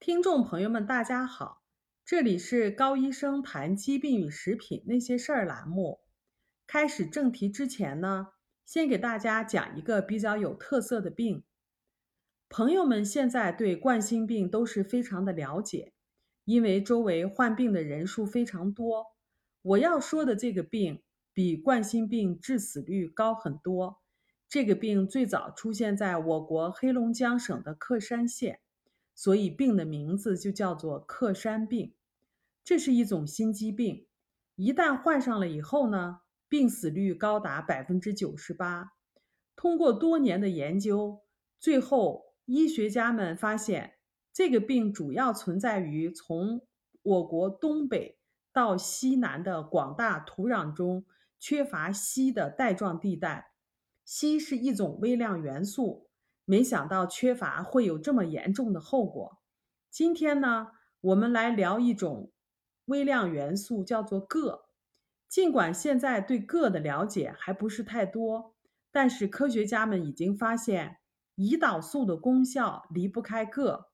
[0.00, 1.60] 听众朋友们，大家好，
[2.06, 6.00] 这里是高医生谈疾病与食品那些事儿栏目。
[6.66, 8.28] 开始正题之前呢，
[8.64, 11.44] 先给大家讲一个比较有特色的病。
[12.48, 15.92] 朋友们现在对冠心病都是非常的了解，
[16.46, 19.04] 因为周围患病的人数非常多。
[19.60, 21.02] 我要说的这个病
[21.34, 24.00] 比冠心病致死率高很多。
[24.48, 28.60] 这个病最早出现在我国黑龙江省的克山县。
[29.20, 31.92] 所以病的名字就叫做克山病，
[32.64, 34.06] 这是一种心肌病。
[34.54, 38.92] 一旦患上了以后呢，病死率高达百分之九十八。
[39.54, 41.20] 通过多年的研究，
[41.58, 43.96] 最后医学家们发现，
[44.32, 46.66] 这个病主要存在于从
[47.02, 48.18] 我国东北
[48.54, 51.04] 到西南的广大土壤中
[51.38, 53.52] 缺乏硒的带状地带。
[54.06, 56.09] 硒是一种微量元素。
[56.44, 59.38] 没想到缺乏会有这么严重的后果。
[59.90, 60.68] 今天呢，
[61.00, 62.32] 我们来聊一种
[62.86, 64.62] 微量元素，叫做铬。
[65.28, 68.54] 尽管现在对铬的了解还不是太多，
[68.90, 70.98] 但是科学家们已经发现，
[71.36, 73.86] 胰岛素的功效离不开铬。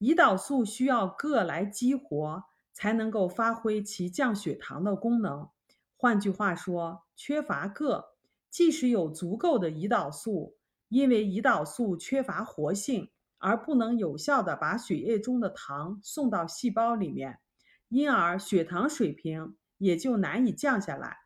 [0.00, 5.48] 胰岛素需要铬来激活，才能够发挥其降血糖的功能。
[5.96, 8.06] 换句话说，缺乏铬，
[8.50, 10.56] 即使有足够的胰岛素。
[10.88, 17.40] 因为胰岛素缺乏活性，而不能有效的把血液中的糖送到细胞里面，
[17.88, 21.18] 因而血糖水平也就难以降下来。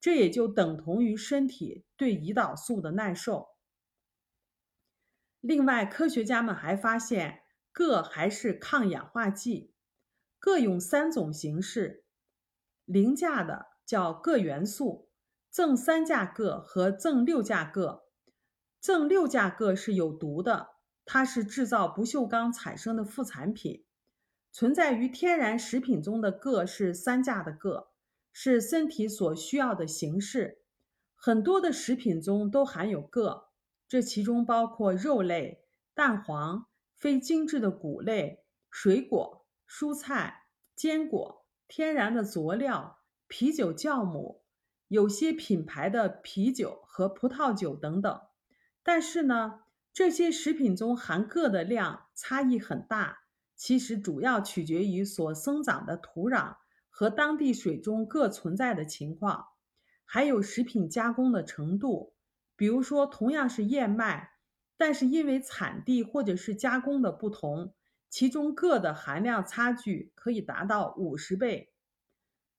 [0.00, 3.50] 这也就等同于身体对胰岛素的耐受。
[5.40, 9.72] 另外，科学家们还发现，铬还是抗氧化剂。
[10.40, 12.04] 铬有三种形式：
[12.84, 15.08] 零价的叫铬元素，
[15.52, 18.01] 正三价铬和正六价铬。
[18.82, 20.70] 正六价铬是有毒的，
[21.04, 23.84] 它是制造不锈钢产生的副产品。
[24.50, 27.92] 存在于天然食品中的铬是三价的铬，
[28.32, 30.64] 是身体所需要的形式。
[31.14, 33.52] 很多的食品中都含有铬，
[33.86, 36.66] 这其中包括肉类、蛋黄、
[36.96, 42.98] 非精制的谷类、水果、蔬菜、坚果、天然的佐料、
[43.28, 44.42] 啤酒酵母、
[44.88, 48.20] 有些品牌的啤酒和葡萄酒等等。
[48.82, 49.60] 但是呢，
[49.92, 53.18] 这些食品中含铬的量差异很大，
[53.54, 56.56] 其实主要取决于所生长的土壤
[56.90, 59.46] 和当地水中铬存在的情况，
[60.04, 62.14] 还有食品加工的程度。
[62.56, 64.32] 比如说，同样是燕麦，
[64.76, 67.74] 但是因为产地或者是加工的不同，
[68.08, 71.72] 其中铬的含量差距可以达到五十倍。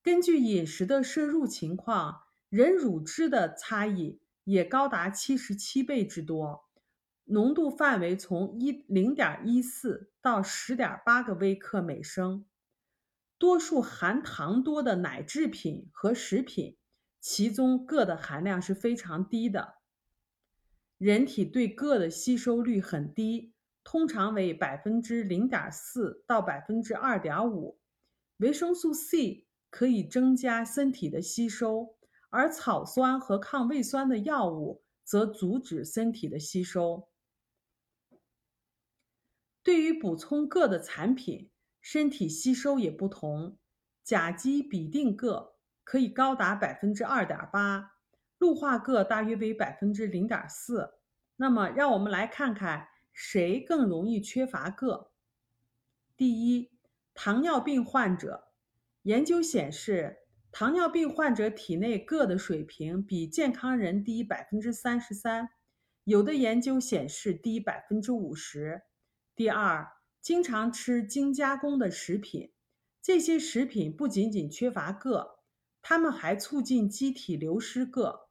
[0.02, 4.20] 根据饮食的摄入情况，人乳汁的差异。
[4.44, 6.66] 也高达七十七倍之多，
[7.26, 12.46] 浓度范围从一零点一四到十点八个微克每升。
[13.38, 16.78] 多数含糖多的奶制品和食品，
[17.20, 19.76] 其中铬的含量是非常低的。
[20.98, 23.54] 人体对铬的吸收率很低，
[23.84, 27.80] 通常为百分之零点四到百分之二点五。
[28.38, 31.96] 维生素 C 可以增加身体的吸收。
[32.34, 37.08] 而草酸和抗胃酸的药物则阻止身体的吸收。
[39.62, 43.60] 对于补充铬的产品，身体吸收也不同。
[44.04, 47.98] 甲基吡啶铬可以高达百分之二点八，
[48.40, 50.96] 氯化铬大约为百分之零点四。
[51.36, 55.12] 那么，让我们来看看谁更容易缺乏铬。
[56.18, 56.72] 第一，
[57.14, 58.48] 糖尿病患者。
[59.04, 60.23] 研究显示。
[60.54, 65.50] 糖尿病患者体内铬的水平比健康人低百分之三十三，
[66.04, 68.84] 有的研究显示低百分之五十。
[69.36, 69.92] 第二，
[70.22, 72.52] 经常吃精加工的食品，
[73.02, 75.40] 这些食品不仅仅缺乏铬，
[75.82, 78.30] 它们还促进机体流失铬。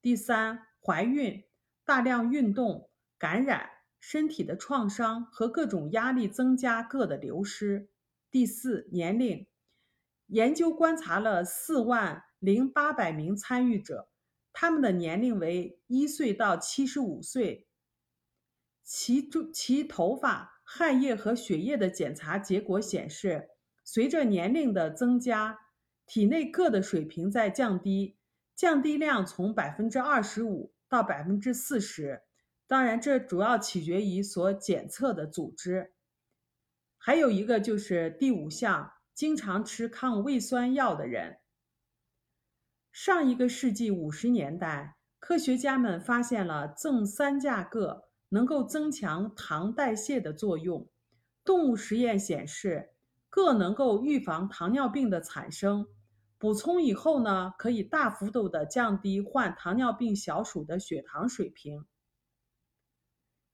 [0.00, 1.42] 第三，怀孕、
[1.84, 2.88] 大量运动、
[3.18, 7.88] 感染、身体的创伤和各种压力增加铬的流失。
[8.30, 9.44] 第四，年龄。
[10.26, 14.08] 研究观察了四万零八百名参与者，
[14.52, 17.68] 他们的年龄为一岁到七十五岁。
[18.82, 23.50] 其中其头发、汗液和血液的检查结果显示，
[23.84, 25.58] 随着年龄的增加，
[26.06, 28.16] 体内铬的水平在降低，
[28.54, 32.22] 降低量从百分之二十五到百分之四十。
[32.66, 35.92] 当然，这主要取决于所检测的组织。
[36.98, 38.92] 还有一个就是第五项。
[39.16, 41.38] 经常吃抗胃酸药的人。
[42.92, 50.86] 上一个世纪五十年代，科学家们发现了正三价铬能够增强糖代谢的作用，
[51.46, 52.90] 动物实验显示，
[53.30, 55.86] 铬能够预防糖尿病的产生。
[56.36, 61.86] 补充以后呢，可以大幅度的降低患糖尿病小鼠的血糖水平。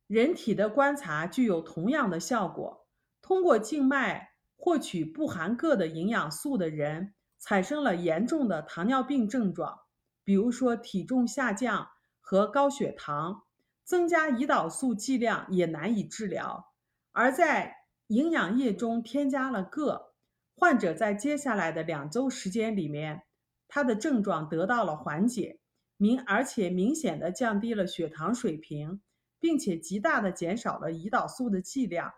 [0.08, 2.88] 人体的观察具有同样的效果。
[3.20, 4.31] 通过静脉
[4.64, 9.80] 获取不含铬的营养素的人，产生了严重的糖尿病症状，
[10.22, 11.88] 比如说体重下降
[12.20, 13.42] 和高血糖。
[13.82, 16.72] 增加胰岛素剂量也难以治疗。
[17.10, 17.74] 而在
[18.06, 20.14] 营养液中添加了铬，
[20.54, 23.24] 患者在接下来的两周时间里面，
[23.66, 25.58] 他的症状得到了缓解，
[25.96, 29.02] 明而且明显的降低了血糖水平。
[29.40, 32.14] 并且极大的减少了胰岛素的剂量，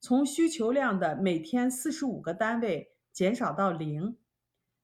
[0.00, 4.16] 从需求量的每天四十五个单位减少到零。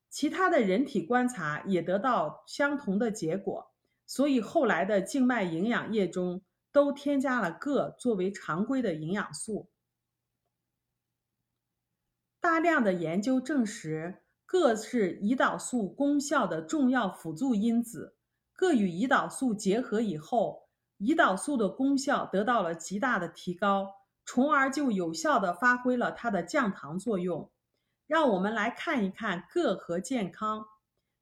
[0.09, 3.73] 其他的人体观察也得到相同的结果，
[4.06, 9.70] 所以后来的静脉营养液中都添加了铬作为常规的营养素。
[12.41, 18.17] 大量的研究证实，铬是胰岛素功效的重要辅助因子。
[18.55, 20.62] 铬与胰岛素结合以后。
[20.99, 23.93] 胰岛素的功效得到了极大的提高，
[24.25, 27.51] 从而就有效地发挥了它的降糖作用。
[28.07, 30.67] 让我们来看一看铬和健康。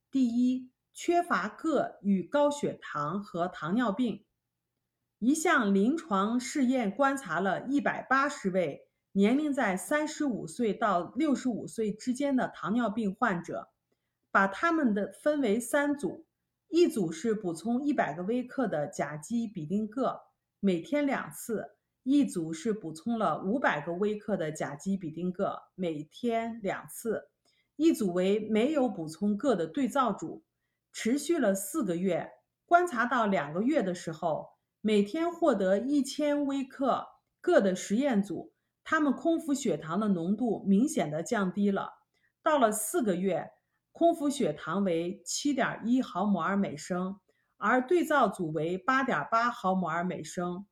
[0.09, 4.25] 第一，缺乏铬与高血糖和糖尿病。
[5.19, 13.69] 一项临床试验观察了一百八十位年龄在三十五岁到六十五岁之间的糖尿病患者，
[14.31, 16.25] 把他们的分为三组。
[16.67, 20.21] 一组是补充一百个微克的甲基吡啶铬，
[20.59, 21.61] 每天两次；
[22.03, 27.29] 一组是补充了五百个微克的甲基吡啶铬，每天两次；
[27.75, 30.43] 一组为没有补充铬的对照组，
[30.91, 32.31] 持续了四个月。
[32.65, 34.49] 观察到两个月的时候，
[34.81, 37.07] 每天获得一千微克
[37.41, 41.89] 铬的实验组，他们空腹血糖的浓度明显的降低了。
[42.41, 43.51] 到了四个月。
[43.93, 47.19] 空腹血糖为七点一毫摩尔每升，
[47.57, 50.65] 而对照组为八点八毫摩尔每升。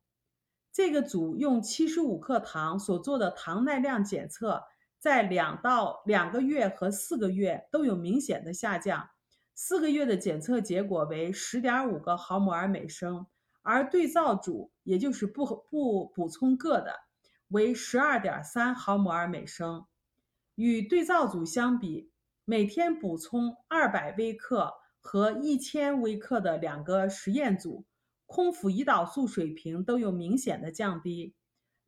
[0.72, 4.62] 这个组用七十五克糖所做的糖耐量检测，
[4.98, 9.10] 在两到两个月和四个月都有明显的下降。
[9.54, 13.26] 四个月的检测结果为十点五个毫摩尔每升，
[13.62, 16.94] 而对照组也就是不不补充铬的
[17.48, 19.86] 为十二点三毫摩尔每升。
[20.54, 22.10] 与对照组相比。
[22.46, 27.84] 每天补充二百微克和一千微克的两个实验组，
[28.32, 31.34] 空腹胰岛素水平都有明显的降低。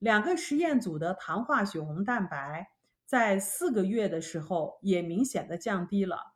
[0.00, 2.72] 两个实验组的糖化血红蛋白
[3.06, 6.34] 在四个月的时候也明显的降低了。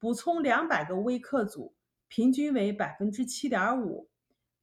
[0.00, 1.76] 补充两百个微克组
[2.08, 4.10] 平均为百分之七点五，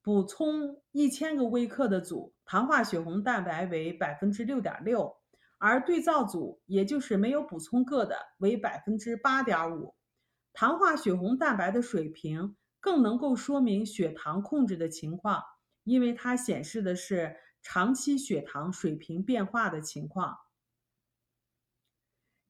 [0.02, 5.16] 补充一千个微克的组糖化血红蛋白为百分之六点六。
[5.58, 9.96] 而对照组，也就是没有补充铬的，为百分之八点五。
[10.52, 15.42] 糖化血红蛋白的水平更能够说明血糖控制的情况，
[15.86, 20.36] 因为它显示的是长期血糖水平变化的情况。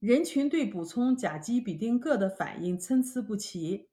[0.00, 3.88] 人群对补充甲基吡啶铬的反应参差不齐，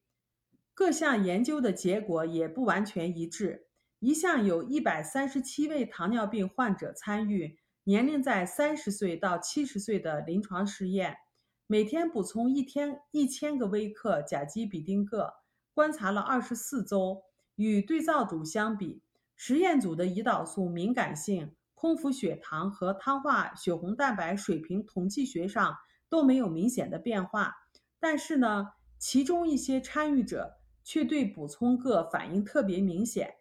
[0.73, 3.67] 各项研究的结果也不完全一致。
[3.99, 7.59] 一项有一百三十七位糖尿病患者参与。
[7.85, 11.17] 年龄在三十岁到七十岁的临床试验，
[11.65, 15.38] 每天补充一天一千个微克甲基吡啶铬，
[15.79, 17.23] 观察了二十四周。
[17.55, 19.01] 与对照组相比，
[19.37, 25.77] 实验组的胰岛素敏感性、空腹血糖和糖化血红蛋白水平统计学上
[26.09, 27.55] 都没有明显的变化。
[27.97, 28.67] 但是呢，
[28.97, 33.35] 其中一些参与者却对补充铬反应特别明显，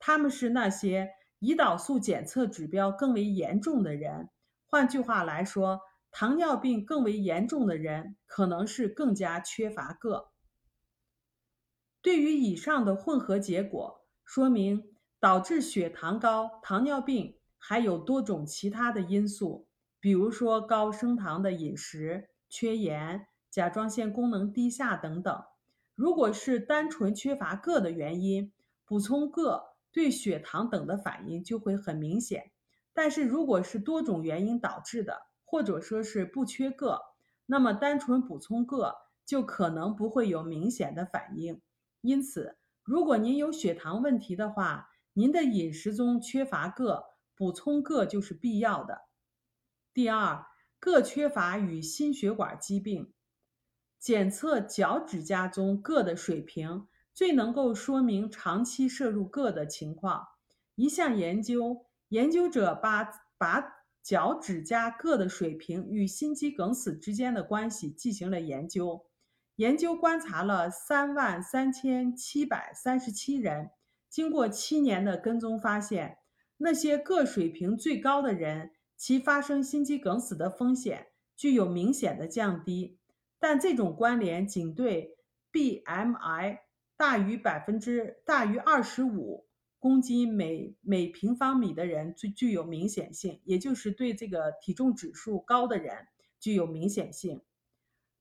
[0.00, 1.10] 他们是那些。
[1.38, 4.30] 胰岛素检测指标更为严重的人，
[4.66, 5.78] 换句话来说，
[6.10, 10.32] 糖尿病更为严重的人可能是更加缺乏铬。
[12.04, 19.66] 对于以上的混合结果，说明导致血糖高、糖尿病还有多种其他的因素，
[19.98, 25.42] 比如说高升糖的饮食、缺盐、甲状腺功能低下等等。
[25.94, 28.52] 如果是单纯缺乏铬的原因，
[28.84, 29.64] 补充铬。
[29.90, 32.50] 对血糖等的反应就会很明显，
[32.92, 37.00] 但是如果是多种原因导致的，或者说是不缺铬，
[37.46, 38.92] 那么单纯补充铬
[39.24, 41.62] 就可能不会有明显的反应。
[42.04, 47.02] 因此，如果您有血糖问题的话，您的饮食中缺乏铬，
[47.34, 49.06] 补充铬就是必要的。
[49.94, 50.44] 第二，
[50.78, 53.14] 铬缺乏与心血管疾病
[53.98, 56.86] 检测脚趾甲中铬的水平。
[57.14, 60.26] 最能够说明长期摄入铬的情况。
[60.74, 63.08] 一项研究，研究者把
[63.38, 63.64] 把
[64.02, 69.06] 脚趾甲铬的水平与心肌梗死之间的关系进行了研究。
[69.56, 73.70] 研究观察了三万三千七百三十七人，
[74.10, 76.18] 经过七年的跟踪，发现
[76.56, 81.06] 那些各水平最高的人，其发生心肌梗死的风险
[81.36, 82.98] 具有明显的降低。
[83.38, 85.16] 但这种关联仅对
[85.52, 86.58] BMI
[86.96, 89.46] 大于百分之大于二十五
[89.78, 96.08] 公斤每每平方米的人最具有明显性，也就是对这个体重指数高的人
[96.40, 97.42] 具有明显性。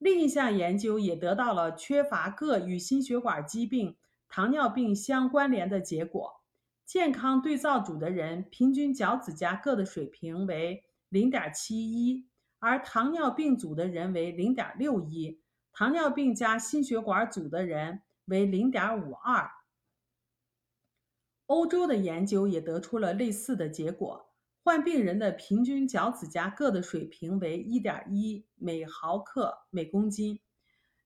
[0.03, 3.95] 另一项研究也得到了缺乏铬与心血管疾病、
[4.27, 6.41] 糖尿病相关联的结果。
[6.85, 12.27] 健康对照组的人平均脚趾甲铬的水平为零点七一，
[12.59, 15.39] 而糖尿病组的人为零点六一，
[15.71, 19.49] 糖尿病加心血管组的人为零点五二。
[21.45, 24.32] 欧洲的研究也得出了类似的结果。
[24.63, 30.39] 患病人的平均脚趾甲铬的水平为1.1每毫克每公斤，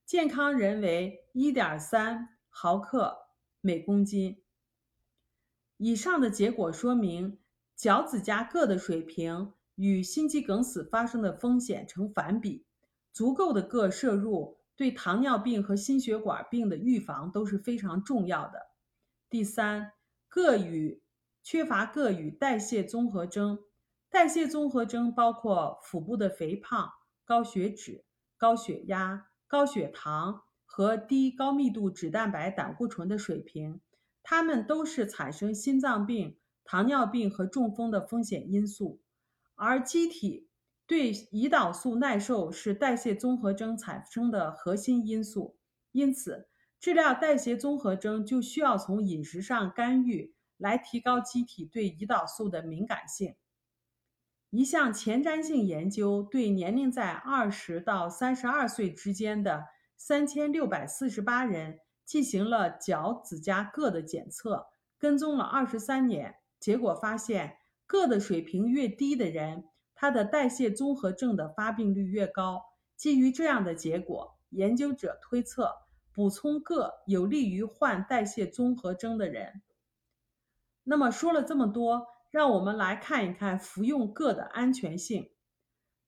[0.06, 3.18] 健康人为1.3毫克
[3.60, 4.44] 每公斤。
[5.78, 7.40] 以上的结果说明，
[7.76, 12.68] 脚趾甲铬的水平与心肌梗死发生的风险成反比。
[13.12, 18.68] 足够的铬摄入对糖尿病和心血管病的预防都是非常重要的。
[19.32, 19.94] 第三，
[20.30, 21.02] 铬与
[21.50, 23.60] 缺乏铬与代谢综合征，
[24.10, 26.92] 代谢综合征包括腹部的肥胖、
[27.24, 28.04] 高血脂、
[28.38, 33.80] 高血压、高血糖和低高密度脂蛋白胆固醇的水平，
[34.24, 39.00] 它们都是产生心脏病、糖尿病和中风的风险因素。
[39.56, 40.50] 而机体
[40.86, 45.56] 对胰岛素耐受是代谢综合征产生的核心因素，
[45.94, 50.34] 因此治疗代谢综合征就需要从饮食上干预。
[50.58, 53.36] 来提高机体对胰岛素的敏感性。
[54.50, 59.66] 一项前瞻性研究对年龄在二十到三十二岁之间的
[59.98, 66.36] 三千六百四十八人进行了脚趾甲铬的检测，跟踪了二十三年。
[66.60, 72.64] 结果发现，铬的水平越低的人，他的代谢综合症的发病率越高。
[72.96, 75.72] 基于这样的结果，研究者推测，
[76.14, 79.62] 补充铬有利于患代谢综合征的人。
[80.90, 85.30] 那么说了这么多，让我们来看一看服用铬的安全性。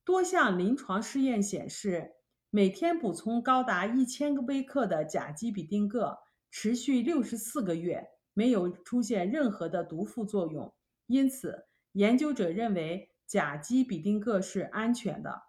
[0.05, 2.13] 多项临床试验显示，
[2.49, 6.17] 每天补充高达一千个微克的甲基吡啶铬，
[6.49, 10.73] 持续六十四个月，没有出现任何的毒副作用。
[11.07, 15.41] 因此，研究者认为甲基吡啶铬是安全的。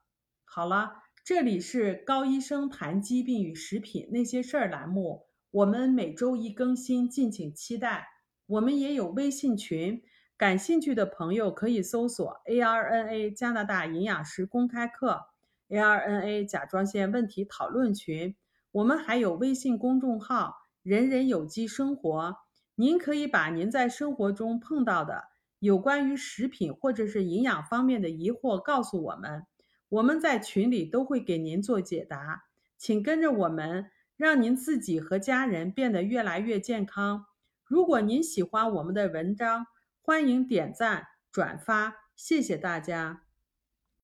[0.45, 0.91] 好了，
[1.25, 8.09] 这里是高医生谈疾病与食品那些事儿栏目，我们每周一更新，敬请期待。
[8.51, 10.03] 我们也有微信群，
[10.37, 15.27] 感兴趣的朋友可以搜索 ARNA 加拿大营养师公开课
[15.69, 18.35] ，ARNA 甲状腺问题讨论群。
[18.73, 22.39] 我们还有微信公众号“人人有机生活”，
[22.75, 25.23] 您可以把您在生活中碰到的
[25.61, 29.47] 有关于食品或者是营养方面的疑惑告诉我们，
[29.89, 32.47] 我们在群里都会给您做解答。
[32.77, 37.27] 请跟着我们，让您自己和家人变得越来越健康。
[37.71, 39.65] 如果您喜欢我们的文章，
[40.03, 43.23] 欢迎点赞转发，谢谢大家。